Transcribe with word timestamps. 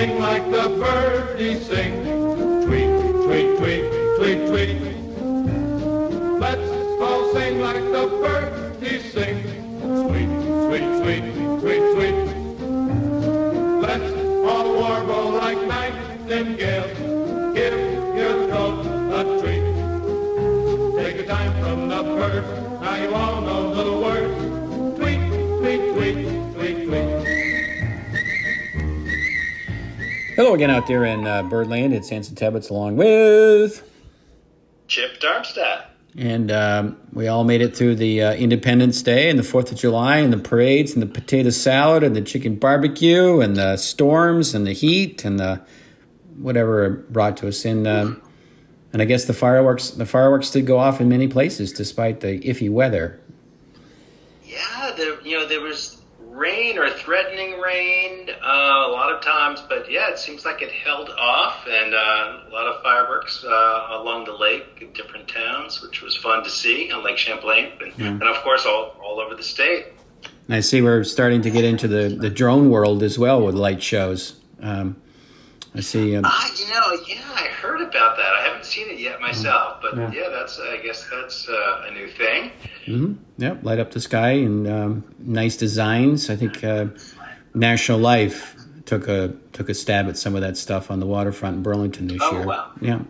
sing 0.00 0.18
like 0.18 0.50
the 0.50 0.66
birdies 0.80 1.66
sing. 1.66 1.92
Tweet, 2.64 2.90
tweet, 3.24 3.58
tweet, 3.58 3.84
tweet, 4.16 4.40
tweet. 4.48 4.80
Let's 6.40 6.70
all 7.02 7.32
sing 7.34 7.60
like 7.60 7.84
the 7.96 8.06
birdies 8.22 9.12
sing. 9.12 9.36
Sweet, 10.02 10.30
sweet, 10.68 11.02
sweet, 11.02 11.34
sweet. 11.34 11.39
Hello 30.40 30.54
again 30.54 30.70
out 30.70 30.86
there 30.86 31.04
in 31.04 31.26
uh, 31.26 31.42
Birdland. 31.42 31.92
It's 31.92 32.10
Anson 32.10 32.34
Tebbetts 32.34 32.70
along 32.70 32.96
with. 32.96 33.86
Chip 34.88 35.20
Darmstadt. 35.20 35.90
And 36.16 36.50
um, 36.50 36.96
we 37.12 37.28
all 37.28 37.44
made 37.44 37.60
it 37.60 37.76
through 37.76 37.96
the 37.96 38.22
uh, 38.22 38.32
Independence 38.32 39.02
Day 39.02 39.28
and 39.28 39.38
the 39.38 39.42
4th 39.42 39.70
of 39.70 39.76
July 39.76 40.16
and 40.16 40.32
the 40.32 40.38
parades 40.38 40.94
and 40.94 41.02
the 41.02 41.06
potato 41.06 41.50
salad 41.50 42.02
and 42.02 42.16
the 42.16 42.22
chicken 42.22 42.56
barbecue 42.56 43.40
and 43.40 43.54
the 43.54 43.76
storms 43.76 44.54
and 44.54 44.66
the 44.66 44.72
heat 44.72 45.26
and 45.26 45.38
the 45.38 45.60
whatever 46.38 46.88
brought 46.88 47.36
to 47.36 47.48
us. 47.48 47.66
And, 47.66 47.86
uh, 47.86 48.14
and 48.94 49.02
I 49.02 49.04
guess 49.04 49.26
the 49.26 49.34
fireworks 49.34 49.90
the 49.90 50.06
fireworks 50.06 50.48
did 50.48 50.64
go 50.64 50.78
off 50.78 51.02
in 51.02 51.10
many 51.10 51.28
places 51.28 51.70
despite 51.70 52.20
the 52.20 52.40
iffy 52.40 52.70
weather. 52.70 53.20
Yeah, 54.46 54.92
there, 54.96 55.20
you 55.20 55.38
know, 55.38 55.46
there 55.46 55.60
was 55.60 55.99
rain 56.40 56.78
or 56.78 56.88
threatening 56.88 57.60
rain 57.60 58.30
uh, 58.30 58.86
a 58.86 58.90
lot 58.90 59.12
of 59.12 59.20
times, 59.20 59.62
but 59.68 59.90
yeah, 59.90 60.08
it 60.08 60.18
seems 60.18 60.46
like 60.46 60.62
it 60.62 60.72
held 60.72 61.10
off, 61.10 61.66
and 61.68 61.94
uh, 61.94 62.48
a 62.48 62.50
lot 62.50 62.66
of 62.66 62.82
fireworks 62.82 63.44
uh, 63.44 63.88
along 63.90 64.24
the 64.24 64.32
lake 64.32 64.78
in 64.80 64.90
different 64.94 65.28
towns, 65.28 65.82
which 65.82 66.00
was 66.00 66.16
fun 66.16 66.42
to 66.42 66.48
see 66.48 66.90
on 66.90 67.04
Lake 67.04 67.18
Champlain, 67.18 67.72
and, 67.80 67.94
and 68.00 68.22
of 68.22 68.42
course 68.42 68.64
all 68.64 68.96
all 69.04 69.20
over 69.20 69.34
the 69.34 69.42
state. 69.42 69.88
And 70.46 70.56
I 70.56 70.60
see 70.60 70.80
we're 70.80 71.04
starting 71.04 71.42
to 71.42 71.50
get 71.50 71.64
into 71.64 71.86
the, 71.86 72.08
the 72.08 72.30
drone 72.30 72.70
world 72.70 73.02
as 73.02 73.18
well 73.18 73.44
with 73.44 73.54
light 73.54 73.82
shows. 73.82 74.40
Um, 74.62 74.96
I 75.74 75.80
see. 75.80 76.16
Um, 76.16 76.24
Ah, 76.26 76.50
you 76.58 76.68
know, 76.68 77.04
yeah, 77.06 77.20
I 77.34 77.46
heard 77.48 77.80
about 77.80 78.16
that. 78.16 78.32
I 78.34 78.42
haven't 78.46 78.64
seen 78.64 78.88
it 78.90 78.98
yet 78.98 79.20
myself, 79.20 79.78
but 79.80 79.96
Yeah. 79.96 80.10
yeah, 80.12 80.28
that's 80.30 80.58
I 80.58 80.78
guess 80.78 81.06
that's 81.10 81.48
uh, 81.48 81.86
a 81.88 81.92
new 81.92 82.08
thing. 82.08 82.50
hmm 82.86 83.12
Yep, 83.38 83.62
light 83.64 83.78
up 83.78 83.90
the 83.92 84.00
sky 84.00 84.30
and 84.30 84.66
um, 84.68 85.04
nice 85.20 85.56
designs. 85.56 86.28
I 86.28 86.36
think 86.36 86.62
uh, 86.64 86.86
National 87.54 87.98
Life 87.98 88.56
took 88.84 89.06
a 89.08 89.32
took 89.52 89.68
a 89.68 89.74
stab 89.74 90.08
at 90.08 90.16
some 90.18 90.34
of 90.34 90.40
that 90.40 90.56
stuff 90.56 90.90
on 90.90 90.98
the 91.00 91.06
waterfront 91.06 91.56
in 91.58 91.62
Burlington 91.62 92.08
this 92.08 92.18
Oh, 92.22 92.32
year. 92.32 92.46
wow. 92.46 92.70
Yeah, 92.80 93.00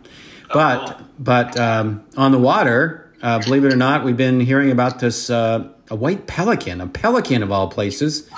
but 0.53 0.85
cool. 0.97 1.07
but 1.19 1.57
um, 1.59 2.03
on 2.15 2.31
the 2.31 2.37
water, 2.39 3.11
uh, 3.23 3.39
believe 3.39 3.65
it 3.65 3.73
or 3.73 3.75
not, 3.77 4.03
we've 4.05 4.17
been 4.17 4.39
hearing 4.39 4.69
about 4.71 4.99
this 4.99 5.29
uh, 5.31 5.67
a 5.89 5.95
white 5.95 6.27
pelican, 6.27 6.79
a 6.79 6.87
pelican 6.87 7.41
of 7.43 7.51
all 7.51 7.67
places, 7.69 8.29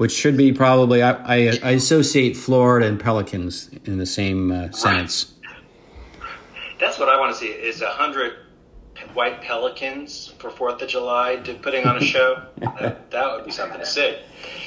which 0.00 0.12
should 0.12 0.34
be 0.34 0.50
probably 0.50 1.02
I, 1.02 1.10
I, 1.10 1.58
I 1.62 1.70
associate 1.72 2.34
Florida 2.34 2.86
and 2.86 2.98
pelicans 2.98 3.68
in 3.84 3.98
the 3.98 4.06
same 4.06 4.50
uh, 4.50 4.70
sentence. 4.70 5.34
That's 6.78 6.98
what 6.98 7.10
I 7.10 7.20
want 7.20 7.34
to 7.34 7.38
see 7.38 7.48
is 7.48 7.82
a 7.82 7.90
hundred 7.90 8.32
white 9.12 9.42
pelicans 9.42 10.32
for 10.38 10.48
Fourth 10.48 10.80
of 10.80 10.88
July 10.88 11.36
to 11.44 11.52
putting 11.52 11.86
on 11.86 11.98
a 11.98 12.00
show. 12.14 12.42
that, 12.56 13.10
that 13.10 13.30
would 13.30 13.44
be 13.44 13.50
something 13.50 13.78
to 13.78 13.84
see. 13.84 14.16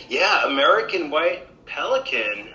Yeah, 0.07 0.45
American 0.45 1.09
white 1.09 1.47
pelican 1.65 2.49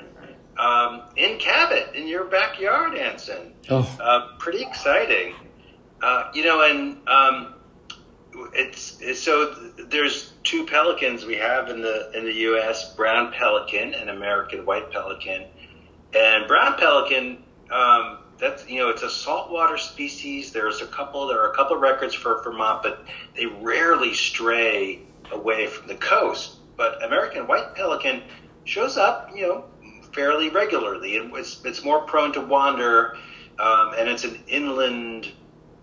um, 0.57 1.03
in 1.17 1.37
Cabot 1.41 1.97
in 1.97 2.07
your 2.07 2.27
backyard, 2.27 2.97
Anson. 2.97 3.55
Oh. 3.69 3.99
Uh, 4.01 4.37
pretty 4.39 4.63
exciting. 4.63 5.35
Uh, 6.01 6.31
you 6.33 6.45
know, 6.45 6.63
and 6.63 7.09
um, 7.09 7.55
it's, 8.55 9.01
it's 9.01 9.21
so 9.21 9.53
th- 9.53 9.89
there's 9.89 10.33
two 10.49 10.65
pelicans 10.65 11.27
we 11.27 11.37
have 11.37 11.69
in 11.69 11.83
the 11.83 12.11
in 12.17 12.25
the 12.25 12.33
U.S. 12.33 12.95
brown 12.95 13.33
pelican 13.33 13.93
and 13.93 14.09
American 14.09 14.65
white 14.65 14.91
pelican. 14.91 15.45
And 16.15 16.49
brown 16.49 16.79
pelican, 16.79 17.45
um, 17.71 18.21
that's 18.39 18.67
you 18.67 18.81
know, 18.81 18.89
it's 18.89 19.03
a 19.03 19.11
saltwater 19.11 19.77
species. 19.77 20.51
There's 20.51 20.81
a 20.81 20.87
couple. 20.87 21.27
There 21.27 21.39
are 21.39 21.53
a 21.53 21.55
couple 21.55 21.77
of 21.77 21.83
records 21.83 22.15
for 22.15 22.43
Vermont, 22.43 22.83
but 22.83 23.05
they 23.37 23.45
rarely 23.45 24.15
stray 24.15 25.01
away 25.31 25.67
from 25.67 25.87
the 25.87 25.97
coast. 25.97 26.57
But 26.79 27.05
American 27.05 27.47
white 27.47 27.75
pelican 27.75 28.23
shows 28.65 28.97
up, 28.97 29.31
you 29.35 29.47
know, 29.47 29.65
fairly 30.15 30.49
regularly. 30.49 31.17
It, 31.17 31.31
it's 31.35 31.63
it's 31.67 31.85
more 31.85 32.01
prone 32.01 32.33
to 32.33 32.41
wander, 32.41 33.19
um, 33.59 33.93
and 33.99 34.09
it's 34.09 34.25
an 34.25 34.43
inland 34.47 35.31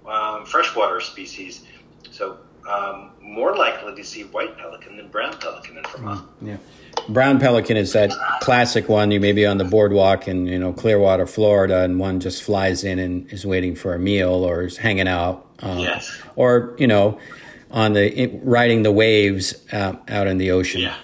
um, 0.07 0.43
freshwater 0.43 1.01
species. 1.01 1.63
So 2.09 2.39
um, 2.67 3.11
more 3.21 3.55
likely 3.55 3.95
to 3.95 4.03
see 4.03 4.23
white 4.23 4.57
pelican 4.57 4.97
than 4.97 5.07
brown 5.09 5.37
pelican 5.37 5.77
in 5.77 5.83
Vermont. 5.83 6.27
Yeah. 6.41 6.57
Brown 7.09 7.39
pelican 7.39 7.77
is 7.77 7.93
that 7.93 8.11
classic 8.41 8.89
one. 8.89 9.11
You 9.11 9.19
may 9.19 9.31
be 9.33 9.45
on 9.45 9.57
the 9.57 9.63
boardwalk 9.63 10.27
in 10.27 10.47
you 10.47 10.57
know 10.57 10.73
Clearwater, 10.73 11.27
Florida, 11.27 11.83
and 11.83 11.99
one 11.99 12.19
just 12.19 12.43
flies 12.43 12.83
in 12.83 12.99
and 12.99 13.31
is 13.31 13.45
waiting 13.45 13.75
for 13.75 13.93
a 13.93 13.99
meal 13.99 14.31
or 14.31 14.63
is 14.63 14.77
hanging 14.77 15.07
out. 15.07 15.45
Um, 15.59 15.79
Yes. 15.79 16.11
Or 16.35 16.75
you 16.79 16.87
know, 16.87 17.19
on 17.71 17.93
the 17.93 18.27
riding 18.43 18.83
the 18.83 18.91
waves 18.91 19.53
out, 19.71 20.09
out 20.09 20.27
in 20.27 20.37
the 20.37 20.51
ocean. 20.51 20.81
Yeah. 20.81 20.95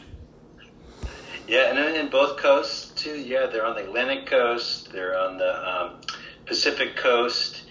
Yeah, 1.47 1.67
and 1.67 1.77
then 1.77 1.95
in 1.95 2.09
both 2.09 2.37
coasts 2.37 2.91
too. 3.01 3.19
Yeah, 3.19 3.47
they're 3.47 3.65
on 3.65 3.75
the 3.75 3.83
Atlantic 3.83 4.25
coast. 4.25 4.91
They're 4.93 5.19
on 5.19 5.37
the 5.37 5.69
um, 5.69 6.01
Pacific 6.45 6.95
coast, 6.95 7.63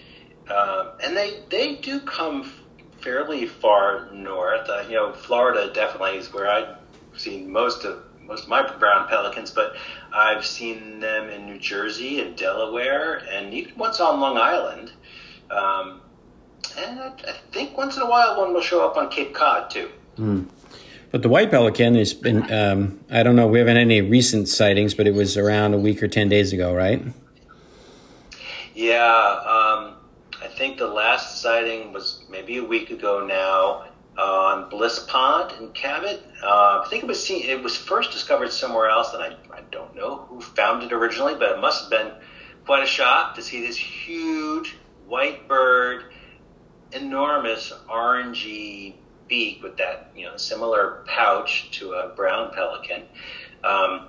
um, 0.50 0.90
and 1.02 1.16
they 1.16 1.40
they 1.48 1.76
do 1.76 2.00
come 2.00 2.52
fairly 3.00 3.47
far 3.47 4.11
north. 4.12 4.69
Uh, 4.69 4.84
you 4.88 4.94
know, 4.94 5.12
Florida 5.12 5.72
definitely 5.72 6.19
is 6.19 6.33
where 6.33 6.49
I've 6.49 6.77
seen 7.16 7.50
most 7.50 7.84
of 7.84 8.05
most 8.27 8.44
of 8.44 8.49
my 8.49 8.62
brown 8.78 9.09
pelicans, 9.09 9.50
but 9.50 9.77
I've 10.12 10.47
seen 10.47 11.00
them 11.00 11.28
in 11.28 11.47
New 11.47 11.59
Jersey 11.59 12.21
and 12.21 12.37
Delaware, 12.37 13.22
and 13.28 13.53
even 13.53 13.77
once 13.77 13.99
on 13.99 14.21
Long 14.21 14.37
Island. 14.37 14.93
Um, 15.50 16.00
and 16.78 17.00
I, 17.00 17.12
I 17.27 17.33
think 17.50 17.77
once 17.77 17.97
in 17.97 18.03
a 18.03 18.06
while 18.09 18.38
one 18.38 18.55
will 18.55 18.61
show 18.61 18.87
up 18.87 18.97
on 18.97 19.09
Cape 19.11 19.34
Cod 19.34 19.71
too. 19.71 19.91
But 21.11 21.22
the 21.22 21.28
white 21.28 21.50
pelican 21.50 21.97
has 21.97 22.15
been. 22.15 22.53
Um, 22.53 23.00
I 23.11 23.25
don't 23.25 23.34
know. 23.34 23.49
We 23.49 23.59
haven't 23.59 23.77
had 23.77 23.82
any 23.82 24.00
recent 24.00 24.49
sightings, 24.49 24.94
but 24.94 25.09
it 25.09 25.15
was 25.15 25.37
around 25.37 25.75
a 25.75 25.78
week 25.78 26.03
or 26.03 26.09
ten 26.09 26.28
days 26.28 26.53
ago, 26.53 26.72
right? 26.72 27.03
Yeah, 28.77 29.03
I 29.03 29.69
think 30.60 30.76
the 30.76 30.87
last 30.87 31.41
sighting 31.41 31.91
was 31.91 32.22
maybe 32.28 32.59
a 32.59 32.62
week 32.62 32.91
ago 32.91 33.25
now 33.25 33.87
on 34.22 34.69
Bliss 34.69 34.98
Pond 35.09 35.54
in 35.59 35.72
Cabot. 35.72 36.22
Uh, 36.43 36.82
I 36.84 36.87
think 36.91 37.03
it 37.03 37.06
was 37.06 37.25
seen, 37.25 37.48
it 37.48 37.62
was 37.62 37.75
first 37.75 38.12
discovered 38.12 38.53
somewhere 38.53 38.91
else, 38.91 39.15
and 39.15 39.22
I, 39.22 39.37
I 39.50 39.62
don't 39.70 39.97
know 39.97 40.16
who 40.28 40.43
found 40.43 40.82
it 40.82 40.93
originally, 40.93 41.34
but 41.34 41.53
it 41.53 41.60
must 41.62 41.84
have 41.84 41.91
been 41.91 42.12
quite 42.66 42.82
a 42.82 42.87
shock 42.87 43.37
to 43.37 43.43
see 43.43 43.66
this 43.66 43.75
huge 43.78 44.76
white 45.09 45.49
bird, 45.49 46.12
enormous 46.93 47.72
orangey 47.88 48.97
beak 49.28 49.62
with 49.62 49.78
that 49.78 50.10
you 50.15 50.26
know 50.26 50.37
similar 50.37 51.06
pouch 51.06 51.70
to 51.78 51.93
a 51.94 52.09
brown 52.10 52.53
pelican. 52.53 53.04
Um, 53.65 54.09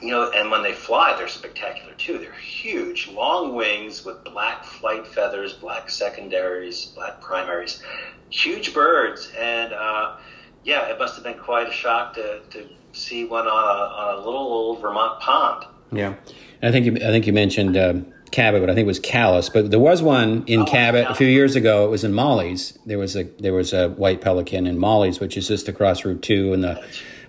you 0.00 0.10
know, 0.10 0.30
and 0.32 0.50
when 0.50 0.62
they 0.62 0.72
fly, 0.72 1.14
they're 1.16 1.28
spectacular 1.28 1.92
too. 1.94 2.18
They're 2.18 2.32
huge, 2.32 3.08
long 3.08 3.54
wings 3.54 4.04
with 4.04 4.22
black 4.24 4.64
flight 4.64 5.06
feathers, 5.06 5.52
black 5.54 5.90
secondaries, 5.90 6.86
black 6.94 7.20
primaries, 7.20 7.82
huge 8.30 8.74
birds. 8.74 9.30
And 9.38 9.72
uh, 9.72 10.16
yeah, 10.64 10.88
it 10.88 10.98
must 10.98 11.14
have 11.14 11.24
been 11.24 11.38
quite 11.38 11.68
a 11.68 11.72
shock 11.72 12.14
to, 12.14 12.40
to 12.50 12.68
see 12.92 13.24
one 13.24 13.46
on 13.46 13.48
a, 13.48 13.94
on 13.94 14.14
a 14.14 14.18
little 14.18 14.40
old 14.52 14.80
Vermont 14.80 15.20
pond. 15.20 15.64
Yeah, 15.92 16.14
I 16.62 16.70
think 16.70 16.86
you, 16.86 16.94
I 16.96 17.10
think 17.10 17.26
you 17.26 17.32
mentioned 17.32 17.76
um, 17.76 18.06
Cabot, 18.30 18.60
but 18.62 18.70
I 18.70 18.74
think 18.74 18.84
it 18.84 18.88
was 18.88 19.00
Calais. 19.00 19.48
But 19.52 19.70
there 19.72 19.80
was 19.80 20.02
one 20.02 20.44
in 20.46 20.60
Oh, 20.60 20.64
Cabot 20.64 21.02
yeah. 21.04 21.10
a 21.10 21.14
few 21.14 21.26
years 21.26 21.56
ago. 21.56 21.84
It 21.86 21.90
was 21.90 22.04
in 22.04 22.12
Molly's. 22.12 22.78
There 22.86 22.98
was 22.98 23.16
a 23.16 23.24
there 23.40 23.52
was 23.52 23.72
a 23.72 23.88
white 23.90 24.20
pelican 24.20 24.66
in 24.68 24.78
Molly's, 24.78 25.18
which 25.18 25.36
is 25.36 25.48
just 25.48 25.68
across 25.68 26.04
Route 26.04 26.22
Two 26.22 26.52
in 26.52 26.60
the 26.60 26.80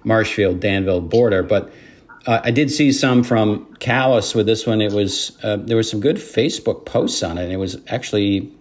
Marshfield 0.04 0.60
Danville 0.60 1.02
border. 1.02 1.42
But 1.42 1.72
uh, 2.28 2.42
I 2.44 2.52
did 2.52 2.70
see 2.72 2.92
some 2.92 3.24
from 3.24 3.74
Calais 3.80 4.34
with 4.36 4.46
this 4.46 4.66
one. 4.68 4.82
It 4.82 4.92
was 4.94 5.38
uh, 5.44 5.58
there 5.58 5.78
was 5.78 5.90
some 5.90 6.00
good 6.00 6.18
Facebook 6.18 6.86
posts 6.86 7.24
on 7.24 7.38
it, 7.38 7.44
and 7.44 7.52
it 7.52 7.58
was 7.58 7.78
actually 7.88 8.52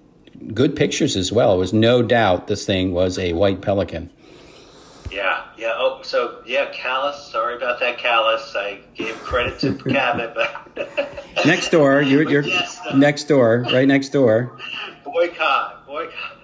good 0.55 0.75
pictures 0.77 1.17
as 1.17 1.31
well. 1.33 1.55
It 1.55 1.59
was 1.59 1.73
no 1.73 2.03
doubt 2.03 2.47
this 2.47 2.65
thing 2.65 2.93
was 2.93 3.19
a 3.19 3.33
white 3.35 3.61
pelican. 3.61 4.11
Yeah, 5.11 5.45
yeah. 5.59 5.73
Oh, 5.75 6.01
so 6.03 6.41
yeah, 6.47 6.71
Calais. 6.73 7.19
Sorry 7.31 7.57
about 7.57 7.81
that, 7.81 7.99
Calais. 7.99 8.41
I 8.55 8.81
gave 8.95 9.17
credit 9.23 9.59
to 9.61 9.75
Cabot, 9.91 10.35
but 10.35 11.17
Next 11.47 11.71
door, 11.71 12.01
you're, 12.03 12.29
you're 12.31 12.43
Yes, 12.47 12.79
uh, 12.87 12.97
next 12.97 13.25
door, 13.25 13.65
right 13.73 13.89
next 13.89 14.11
door. 14.11 14.57
boycott, 15.05 15.87
boycott. 15.87 16.37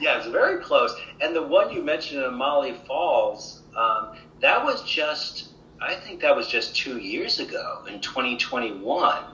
yeah, 0.00 0.18
it's 0.18 0.26
very 0.28 0.62
close. 0.62 0.94
And 1.20 1.34
the 1.34 1.42
one 1.42 1.72
you 1.72 1.82
mentioned 1.82 2.22
in 2.22 2.34
Molly 2.34 2.74
Falls, 2.86 3.62
um, 3.76 4.16
that 4.40 4.62
was 4.64 4.82
just 4.84 5.45
I 5.80 5.94
think 5.94 6.20
that 6.22 6.34
was 6.34 6.48
just 6.48 6.74
two 6.74 6.98
years 6.98 7.38
ago 7.38 7.84
in 7.88 8.00
2021. 8.00 9.24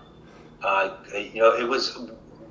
Uh, 0.63 0.97
you 1.15 1.41
know, 1.41 1.57
it 1.57 1.69
was 1.69 1.99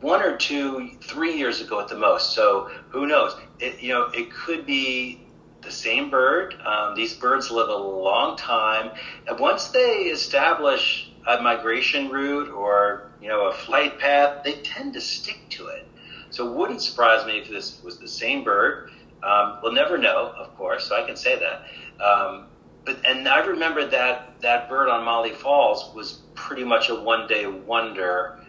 one 0.01 0.21
or 0.21 0.35
two, 0.37 0.91
three 1.01 1.37
years 1.37 1.61
ago 1.61 1.79
at 1.79 1.87
the 1.87 1.97
most. 1.97 2.33
So 2.33 2.69
who 2.89 3.07
knows? 3.07 3.35
It, 3.59 3.81
you 3.81 3.89
know, 3.89 4.09
it 4.13 4.31
could 4.33 4.65
be 4.65 5.27
the 5.61 5.71
same 5.71 6.09
bird. 6.09 6.55
Um, 6.65 6.95
these 6.95 7.13
birds 7.13 7.51
live 7.51 7.69
a 7.69 7.75
long 7.75 8.35
time, 8.35 8.91
and 9.27 9.39
once 9.39 9.67
they 9.67 10.05
establish 10.05 11.11
a 11.27 11.41
migration 11.41 12.09
route 12.09 12.49
or 12.49 13.11
you 13.21 13.29
know 13.29 13.47
a 13.47 13.53
flight 13.53 13.99
path, 13.99 14.43
they 14.43 14.53
tend 14.61 14.93
to 14.93 15.01
stick 15.01 15.39
to 15.51 15.67
it. 15.67 15.87
So 16.31 16.49
it 16.49 16.55
wouldn't 16.55 16.81
surprise 16.81 17.25
me 17.25 17.39
if 17.39 17.49
this 17.49 17.81
was 17.83 17.99
the 17.99 18.07
same 18.07 18.43
bird. 18.43 18.89
Um, 19.21 19.59
we'll 19.61 19.73
never 19.73 19.97
know, 19.97 20.33
of 20.35 20.55
course, 20.57 20.87
so 20.87 20.95
I 21.01 21.05
can 21.05 21.15
say 21.15 21.37
that. 21.37 22.03
Um, 22.03 22.47
but 22.85 23.05
and 23.05 23.27
I 23.27 23.39
remember 23.45 23.85
that 23.87 24.41
that 24.41 24.69
bird 24.69 24.89
on 24.89 25.05
Molly 25.05 25.31
Falls 25.31 25.93
was 25.93 26.21
pretty 26.35 26.63
much 26.63 26.89
a 26.89 26.95
one 26.95 27.27
day 27.27 27.45
wonder, 27.45 28.39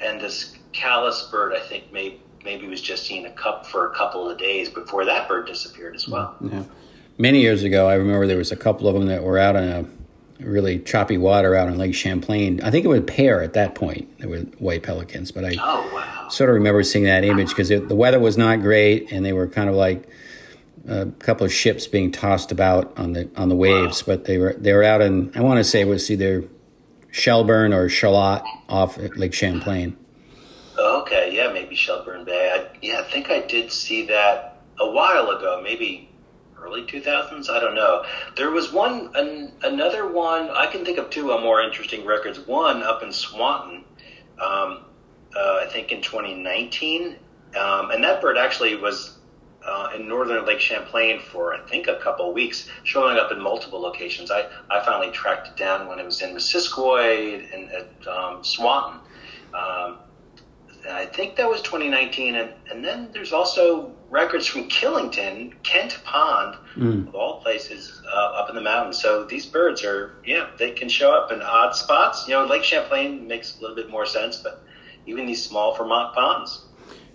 and 0.00 0.20
this 0.20 0.56
Calais 0.72 1.30
bird 1.30 1.52
I 1.54 1.60
think 1.60 1.92
maybe 1.92 2.20
maybe 2.44 2.66
was 2.66 2.80
just 2.80 3.06
seen 3.06 3.26
a 3.26 3.32
cup 3.32 3.66
for 3.66 3.90
a 3.90 3.94
couple 3.94 4.30
of 4.30 4.38
days 4.38 4.68
before 4.68 5.04
that 5.04 5.28
bird 5.28 5.46
disappeared 5.46 5.94
as 5.94 6.08
well. 6.08 6.36
Mm, 6.40 6.52
yeah. 6.52 6.62
Many 7.18 7.40
years 7.40 7.62
ago, 7.62 7.88
I 7.88 7.94
remember 7.94 8.26
there 8.26 8.38
was 8.38 8.52
a 8.52 8.56
couple 8.56 8.88
of 8.88 8.94
them 8.94 9.06
that 9.06 9.22
were 9.22 9.38
out 9.38 9.56
on 9.56 9.64
a 9.64 9.84
really 10.40 10.78
choppy 10.78 11.18
water 11.18 11.54
out 11.54 11.68
on 11.68 11.78
Lake 11.78 11.94
Champlain. 11.94 12.60
I 12.62 12.70
think 12.70 12.84
it 12.84 12.88
was 12.88 13.02
pair 13.06 13.42
at 13.42 13.54
that 13.54 13.74
point. 13.74 14.18
There 14.18 14.28
were 14.28 14.40
white 14.58 14.82
pelicans, 14.82 15.32
but 15.32 15.44
I 15.44 15.56
oh, 15.60 15.90
wow. 15.94 16.28
sort 16.28 16.50
of 16.50 16.54
remember 16.54 16.82
seeing 16.82 17.04
that 17.06 17.24
image 17.24 17.48
ah. 17.48 17.56
because 17.56 17.68
the 17.68 17.96
weather 17.96 18.20
was 18.20 18.36
not 18.36 18.60
great, 18.60 19.10
and 19.12 19.24
they 19.24 19.32
were 19.32 19.46
kind 19.48 19.68
of 19.68 19.74
like 19.74 20.08
a 20.88 21.06
couple 21.18 21.46
of 21.46 21.52
ships 21.52 21.86
being 21.86 22.10
tossed 22.12 22.52
about 22.52 22.96
on 22.98 23.12
the 23.12 23.30
on 23.36 23.48
the 23.48 23.56
waves. 23.56 24.06
Wow. 24.06 24.14
But 24.14 24.24
they 24.24 24.38
were 24.38 24.54
they 24.54 24.72
were 24.72 24.84
out 24.84 25.02
in 25.02 25.32
I 25.34 25.40
want 25.40 25.58
to 25.58 25.64
say 25.64 25.80
it 25.80 25.88
was 25.88 26.10
either 26.10 26.44
Shelburne 27.10 27.72
or 27.72 27.88
Charlotte 27.88 28.42
off 28.68 28.98
Lake 28.98 29.32
Champlain. 29.34 29.96
Okay, 30.78 31.34
yeah, 31.34 31.50
maybe 31.52 31.74
Shelburne 31.74 32.24
Bay. 32.24 32.50
I, 32.52 32.76
yeah, 32.82 33.00
I 33.00 33.02
think 33.04 33.30
I 33.30 33.40
did 33.40 33.72
see 33.72 34.06
that 34.06 34.60
a 34.78 34.90
while 34.90 35.30
ago, 35.30 35.60
maybe 35.62 36.10
early 36.60 36.82
2000s. 36.82 37.48
I 37.48 37.60
don't 37.60 37.74
know. 37.74 38.04
There 38.36 38.50
was 38.50 38.72
one, 38.72 39.10
an, 39.14 39.52
another 39.62 40.08
one. 40.08 40.50
I 40.50 40.66
can 40.66 40.84
think 40.84 40.98
of 40.98 41.08
two 41.10 41.26
more 41.40 41.62
interesting 41.62 42.04
records. 42.04 42.40
One 42.40 42.82
up 42.82 43.02
in 43.02 43.12
Swanton, 43.12 43.84
um, 44.42 44.84
uh, 45.34 45.60
I 45.62 45.68
think 45.70 45.92
in 45.92 46.02
2019, 46.02 47.16
um, 47.58 47.90
and 47.90 48.04
that 48.04 48.20
bird 48.20 48.36
actually 48.36 48.76
was 48.76 49.16
uh, 49.66 49.90
in 49.94 50.08
northern 50.08 50.44
Lake 50.46 50.60
Champlain 50.60 51.20
for 51.20 51.54
I 51.54 51.60
think 51.68 51.88
a 51.88 51.96
couple 51.96 52.28
of 52.28 52.34
weeks, 52.34 52.68
showing 52.84 53.18
up 53.18 53.32
in 53.32 53.40
multiple 53.40 53.80
locations. 53.80 54.30
I, 54.30 54.48
I 54.70 54.84
finally 54.84 55.12
tracked 55.12 55.48
it 55.48 55.56
down 55.56 55.88
when 55.88 55.98
it 55.98 56.04
was 56.04 56.22
in 56.22 56.34
Missisquoi 56.34 57.54
and 57.54 57.70
at 57.70 58.06
um, 58.06 58.44
Swanton. 58.44 59.00
Um, 59.54 59.98
I 60.88 61.06
think 61.06 61.36
that 61.36 61.48
was 61.48 61.62
2019, 61.62 62.36
and, 62.36 62.52
and 62.70 62.84
then 62.84 63.08
there's 63.12 63.32
also 63.32 63.92
records 64.08 64.46
from 64.46 64.68
Killington, 64.68 65.54
Kent 65.62 66.00
Pond, 66.04 66.56
mm. 66.76 67.08
of 67.08 67.14
all 67.14 67.40
places, 67.40 68.00
uh, 68.06 68.16
up 68.16 68.48
in 68.48 68.54
the 68.54 68.62
mountains. 68.62 69.00
So 69.00 69.24
these 69.24 69.46
birds 69.46 69.84
are, 69.84 70.14
yeah, 70.24 70.48
they 70.58 70.70
can 70.70 70.88
show 70.88 71.12
up 71.12 71.32
in 71.32 71.42
odd 71.42 71.74
spots. 71.74 72.28
You 72.28 72.34
know, 72.34 72.46
Lake 72.46 72.62
Champlain 72.62 73.26
makes 73.26 73.58
a 73.58 73.60
little 73.60 73.74
bit 73.74 73.90
more 73.90 74.06
sense, 74.06 74.36
but 74.38 74.62
even 75.06 75.26
these 75.26 75.42
small 75.42 75.74
Vermont 75.74 76.14
ponds. 76.14 76.66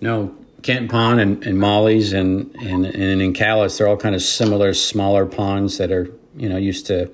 No, 0.01 0.35
Kent 0.63 0.91
Pond 0.91 1.19
and, 1.19 1.43
and 1.45 1.57
Molly's 1.57 2.13
and, 2.13 2.55
and, 2.57 2.85
and 2.85 3.21
in 3.21 3.33
Calais, 3.33 3.69
they're 3.77 3.87
all 3.87 3.97
kind 3.97 4.15
of 4.15 4.21
similar, 4.21 4.73
smaller 4.73 5.25
ponds 5.25 5.77
that 5.77 5.91
are, 5.91 6.07
you 6.35 6.47
know, 6.47 6.57
used 6.57 6.85
to 6.87 7.11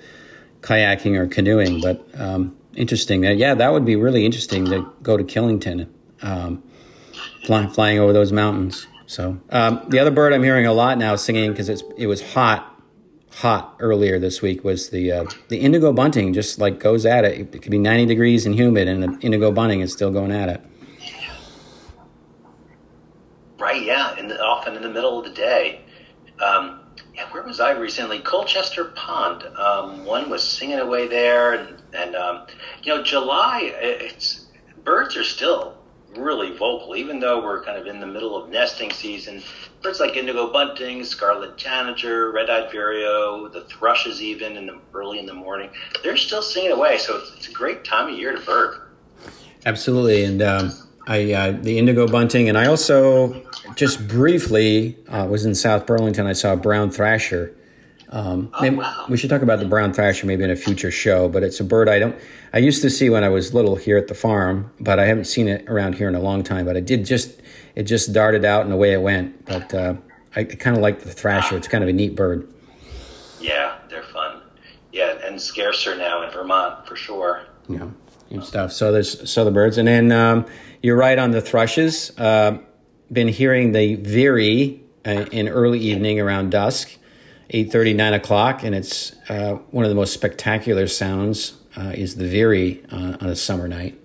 kayaking 0.61 1.17
or 1.17 1.27
canoeing. 1.27 1.81
But 1.81 2.05
um, 2.19 2.57
interesting. 2.75 3.25
Uh, 3.25 3.31
yeah, 3.31 3.53
that 3.53 3.71
would 3.71 3.85
be 3.85 3.95
really 3.95 4.25
interesting 4.25 4.65
to 4.65 4.91
go 5.01 5.17
to 5.17 5.23
Killington 5.23 5.87
um, 6.21 6.63
fly, 7.45 7.67
flying 7.67 7.99
over 7.99 8.13
those 8.13 8.31
mountains. 8.31 8.87
So 9.05 9.39
um, 9.49 9.85
the 9.87 9.99
other 9.99 10.11
bird 10.11 10.33
I'm 10.33 10.43
hearing 10.43 10.65
a 10.65 10.73
lot 10.73 10.97
now 10.97 11.15
singing 11.15 11.51
because 11.51 11.69
it 11.69 12.07
was 12.07 12.33
hot, 12.33 12.81
hot 13.31 13.75
earlier 13.79 14.19
this 14.19 14.41
week 14.41 14.63
was 14.63 14.89
the 14.89 15.11
uh, 15.11 15.25
the 15.47 15.57
indigo 15.57 15.93
bunting. 15.93 16.33
Just 16.33 16.59
like 16.59 16.79
goes 16.79 17.05
at 17.05 17.23
it. 17.23 17.39
It 17.39 17.61
could 17.61 17.71
be 17.71 17.79
90 17.79 18.05
degrees 18.05 18.45
and 18.45 18.53
humid, 18.53 18.87
and 18.87 19.03
the 19.03 19.17
indigo 19.21 19.51
bunting 19.51 19.79
is 19.79 19.93
still 19.93 20.11
going 20.11 20.31
at 20.31 20.49
it. 20.49 20.61
Right. 23.59 23.66
Yeah. 23.85 24.15
The, 24.15 24.41
often 24.41 24.75
in 24.75 24.81
the 24.81 24.89
middle 24.89 25.19
of 25.19 25.25
the 25.25 25.31
day. 25.31 25.81
Um, 26.43 26.81
yeah, 27.15 27.31
where 27.31 27.43
was 27.43 27.59
I 27.59 27.71
recently? 27.71 28.19
Colchester 28.19 28.85
Pond. 28.85 29.43
Um, 29.57 30.05
one 30.05 30.29
was 30.29 30.43
singing 30.43 30.79
away 30.79 31.07
there, 31.07 31.53
and, 31.53 31.81
and 31.93 32.15
um, 32.15 32.47
you 32.83 32.95
know, 32.95 33.03
July. 33.03 33.71
It's 33.81 34.45
birds 34.83 35.17
are 35.17 35.23
still 35.23 35.77
really 36.15 36.55
vocal, 36.55 36.95
even 36.95 37.19
though 37.19 37.43
we're 37.43 37.63
kind 37.63 37.77
of 37.77 37.87
in 37.87 37.99
the 37.99 38.05
middle 38.05 38.35
of 38.35 38.49
nesting 38.49 38.91
season. 38.91 39.41
Birds 39.81 39.99
like 39.99 40.15
indigo 40.15 40.51
bunting, 40.51 41.03
scarlet 41.03 41.57
tanager, 41.57 42.31
red-eyed 42.31 42.71
vireo, 42.71 43.47
the 43.47 43.61
thrushes, 43.61 44.21
even 44.21 44.55
in 44.57 44.67
the 44.67 44.79
early 44.93 45.19
in 45.19 45.25
the 45.25 45.33
morning, 45.33 45.69
they're 46.03 46.17
still 46.17 46.41
singing 46.41 46.71
away. 46.71 46.97
So 46.97 47.17
it's, 47.17 47.31
it's 47.35 47.47
a 47.49 47.51
great 47.51 47.83
time 47.83 48.11
of 48.11 48.17
year 48.17 48.31
to 48.31 48.41
bird. 48.41 48.81
Absolutely, 49.65 50.23
and 50.23 50.41
um, 50.41 50.71
I 51.07 51.33
uh, 51.33 51.51
the 51.51 51.77
indigo 51.77 52.07
bunting, 52.07 52.49
and 52.49 52.57
I 52.57 52.67
also 52.67 53.41
just 53.75 54.07
briefly 54.07 54.97
uh, 55.07 55.27
was 55.29 55.45
in 55.45 55.55
South 55.55 55.85
Burlington. 55.85 56.27
I 56.27 56.33
saw 56.33 56.53
a 56.53 56.57
brown 56.57 56.91
thrasher 56.91 57.55
um, 58.09 58.49
oh, 58.53 58.71
wow. 58.71 59.05
We 59.09 59.17
should 59.17 59.29
talk 59.29 59.41
about 59.41 59.59
the 59.59 59.65
brown 59.65 59.93
thrasher 59.93 60.27
maybe 60.27 60.43
in 60.43 60.49
a 60.49 60.55
future 60.55 60.91
show, 60.91 61.27
but 61.27 61.43
it's 61.43 61.59
a 61.59 61.63
bird 61.63 61.89
I 61.89 61.99
don't. 61.99 62.17
I 62.53 62.59
used 62.59 62.81
to 62.83 62.89
see 62.89 63.09
when 63.09 63.23
I 63.23 63.29
was 63.29 63.53
little 63.53 63.75
here 63.75 63.97
at 63.97 64.07
the 64.07 64.13
farm, 64.13 64.71
but 64.79 64.99
I 64.99 65.05
haven't 65.05 65.25
seen 65.25 65.47
it 65.47 65.67
around 65.69 65.95
here 65.95 66.07
in 66.07 66.15
a 66.15 66.19
long 66.19 66.43
time. 66.43 66.65
But 66.65 66.77
I 66.77 66.79
did 66.79 67.05
just 67.05 67.41
it 67.75 67.83
just 67.83 68.13
darted 68.13 68.45
out 68.45 68.63
and 68.63 68.73
away 68.73 68.93
it 68.93 69.01
went. 69.01 69.45
But 69.45 69.73
uh, 69.73 69.95
I, 70.35 70.41
I 70.41 70.45
kind 70.45 70.77
of 70.77 70.81
like 70.81 71.01
the 71.01 71.11
thrasher. 71.11 71.57
It's 71.57 71.67
kind 71.67 71.83
of 71.83 71.89
a 71.89 71.93
neat 71.93 72.15
bird. 72.15 72.47
Yeah, 73.41 73.77
they're 73.89 74.03
fun. 74.03 74.41
Yeah, 74.93 75.17
and 75.25 75.39
scarcer 75.39 75.97
now 75.97 76.23
in 76.23 76.31
Vermont 76.31 76.87
for 76.87 76.95
sure. 76.95 77.43
Yeah, 77.67 77.89
neat 78.29 78.43
stuff. 78.43 78.71
So 78.71 78.91
there's 78.91 79.29
so 79.29 79.45
the 79.45 79.51
birds, 79.51 79.77
and 79.77 79.87
then 79.87 80.11
um, 80.11 80.45
you're 80.81 80.97
right 80.97 81.17
on 81.17 81.31
the 81.31 81.41
thrushes. 81.41 82.17
Uh, 82.17 82.59
been 83.11 83.27
hearing 83.27 83.71
the 83.71 83.95
veery 83.95 84.83
uh, 85.05 85.25
in 85.31 85.47
early 85.47 85.79
evening 85.79 86.19
around 86.19 86.51
dusk. 86.51 86.97
8.30, 87.53 87.95
9 87.95 88.13
o'clock, 88.13 88.63
and 88.63 88.75
it's 88.75 89.15
uh, 89.29 89.53
one 89.71 89.85
of 89.85 89.89
the 89.89 89.95
most 89.95 90.13
spectacular 90.13 90.85
sounds 90.85 91.53
uh, 91.77 91.93
is 91.95 92.15
the 92.15 92.27
veery 92.27 92.83
uh, 92.91 93.17
on 93.21 93.29
a 93.29 93.35
summer 93.35 93.69
night. 93.69 93.97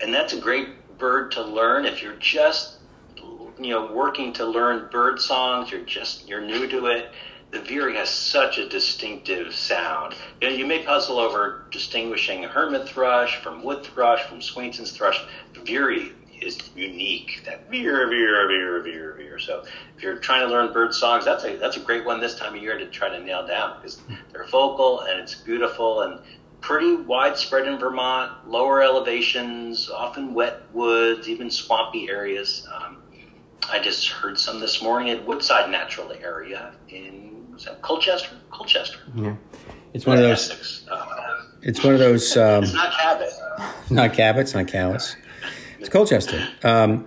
And 0.00 0.12
that's 0.12 0.32
a 0.32 0.40
great 0.40 0.98
bird 0.98 1.30
to 1.32 1.42
learn 1.42 1.84
if 1.84 2.02
you're 2.02 2.16
just, 2.16 2.78
you 3.16 3.68
know, 3.68 3.92
working 3.92 4.32
to 4.34 4.44
learn 4.44 4.88
bird 4.90 5.20
songs. 5.20 5.70
You're 5.70 5.84
just 5.84 6.26
you're 6.28 6.40
new 6.40 6.66
to 6.68 6.86
it. 6.86 7.12
The 7.52 7.60
veery 7.60 7.96
has 7.96 8.08
such 8.08 8.56
a 8.56 8.66
distinctive 8.66 9.54
sound. 9.54 10.14
You 10.40 10.48
know, 10.48 10.56
you 10.56 10.66
may 10.66 10.82
puzzle 10.82 11.18
over 11.18 11.66
distinguishing 11.70 12.42
hermit 12.44 12.88
thrush 12.88 13.42
from 13.42 13.62
wood 13.62 13.84
thrush 13.84 14.22
from 14.22 14.40
Swainson's 14.40 14.92
thrush. 14.92 15.22
The 15.52 15.60
veery 15.60 16.12
is 16.40 16.58
unique. 16.74 17.42
That 17.44 17.70
veer, 17.70 18.08
veer, 18.08 18.48
veer, 18.48 18.80
veer, 18.82 19.14
veer. 19.18 19.38
So 19.38 19.64
if 19.96 20.02
you're 20.02 20.16
trying 20.16 20.46
to 20.46 20.52
learn 20.52 20.72
bird 20.72 20.94
songs, 20.94 21.26
that's 21.26 21.44
a 21.44 21.56
that's 21.56 21.76
a 21.76 21.80
great 21.80 22.06
one 22.06 22.20
this 22.20 22.34
time 22.34 22.54
of 22.54 22.62
year 22.62 22.78
to 22.78 22.86
try 22.86 23.10
to 23.10 23.22
nail 23.22 23.46
down 23.46 23.76
because 23.76 24.00
they're 24.32 24.46
vocal 24.46 25.00
and 25.02 25.20
it's 25.20 25.34
beautiful 25.34 26.02
and 26.02 26.20
pretty 26.62 26.96
widespread 26.96 27.66
in 27.66 27.78
Vermont. 27.78 28.48
Lower 28.48 28.82
elevations, 28.82 29.90
often 29.90 30.32
wet 30.32 30.62
woods, 30.72 31.28
even 31.28 31.50
swampy 31.50 32.08
areas. 32.08 32.66
Um, 32.74 33.02
I 33.70 33.78
just 33.78 34.08
heard 34.08 34.38
some 34.38 34.58
this 34.58 34.82
morning 34.82 35.10
at 35.10 35.24
Woodside 35.26 35.70
Natural 35.70 36.12
Area 36.12 36.74
in 36.88 37.41
that 37.64 37.82
Colchester? 37.82 38.36
Colchester. 38.50 38.98
Yeah, 39.14 39.36
it's 39.92 40.06
one 40.06 40.18
of 40.18 40.22
those. 40.22 40.86
Uh, 40.90 41.06
it's 41.62 41.82
one 41.84 41.94
of 41.94 42.00
those. 42.00 42.36
Um, 42.36 42.64
it's 42.64 42.74
not 42.74 42.92
Cabot. 42.92 43.28
Not 43.90 44.12
Cabot. 44.14 44.40
It's 44.42 44.54
not 44.54 44.68
Calais. 44.68 45.14
It's 45.78 45.88
Colchester. 45.90 46.48
Um, 46.64 47.06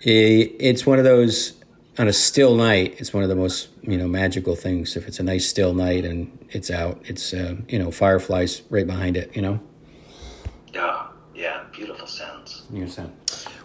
it's 0.00 0.84
one 0.84 0.98
of 0.98 1.04
those 1.04 1.54
on 1.98 2.08
a 2.08 2.12
still 2.12 2.56
night. 2.56 2.96
It's 2.98 3.14
one 3.14 3.22
of 3.22 3.28
the 3.28 3.36
most 3.36 3.68
you 3.82 3.96
know 3.96 4.08
magical 4.08 4.56
things. 4.56 4.96
If 4.96 5.06
it's 5.06 5.20
a 5.20 5.22
nice 5.22 5.48
still 5.48 5.74
night 5.74 6.04
and 6.04 6.36
it's 6.50 6.70
out, 6.70 7.00
it's 7.04 7.32
uh, 7.32 7.56
you 7.68 7.78
know 7.78 7.90
fireflies 7.90 8.62
right 8.70 8.86
behind 8.86 9.16
it. 9.16 9.34
You 9.36 9.42
know. 9.42 9.60
Yeah, 10.72 11.06
yeah, 11.34 11.64
beautiful 11.72 12.06
sounds. 12.06 12.62
Beautiful 12.70 13.04
sound. 13.04 13.12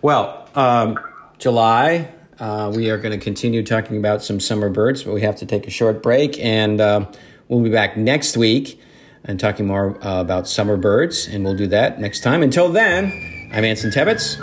Well, 0.01 0.47
um, 0.55 0.99
July. 1.39 2.13
Uh, 2.41 2.71
we 2.75 2.89
are 2.89 2.97
going 2.97 3.11
to 3.11 3.23
continue 3.23 3.61
talking 3.61 3.97
about 3.97 4.23
some 4.23 4.39
summer 4.39 4.67
birds, 4.67 5.03
but 5.03 5.13
we 5.13 5.21
have 5.21 5.35
to 5.35 5.45
take 5.45 5.67
a 5.67 5.69
short 5.69 6.01
break, 6.01 6.39
and 6.39 6.81
uh, 6.81 7.05
we'll 7.47 7.61
be 7.61 7.69
back 7.69 7.95
next 7.95 8.35
week 8.35 8.81
and 9.23 9.39
talking 9.39 9.67
more 9.67 9.95
uh, 10.03 10.21
about 10.21 10.47
summer 10.47 10.75
birds, 10.75 11.27
and 11.27 11.45
we'll 11.45 11.55
do 11.55 11.67
that 11.67 11.99
next 12.01 12.21
time. 12.21 12.41
Until 12.41 12.69
then. 12.69 13.49
I'm 13.53 13.63
Anson 13.63 13.91
Tebbetts. 13.91 14.39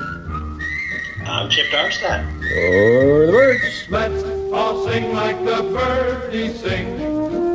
I'm 1.26 1.50
Chip 1.50 1.72
Darmstadt. 1.72 2.24
Or 2.24 3.26
the 3.26 3.32
birds. 3.32 3.86
Let's 3.90 4.22
all 4.52 4.86
sing 4.86 5.12
like 5.12 5.44
the 5.44 5.62
birdies 5.62 6.60
sing. 6.60 6.98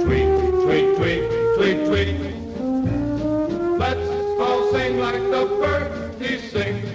Tweet, 0.03 0.25
tweet, 0.65 0.95
tweet, 0.97 1.29
tweet. 1.55 1.85
tweet, 1.85 2.17
tweet. 2.17 2.35
Let's 3.79 4.09
all 4.41 4.71
sing 4.73 4.99
like 4.99 5.21
the 5.21 5.45
birdies 5.61 6.51
sing. 6.51 6.81
Sweet, 6.81 6.92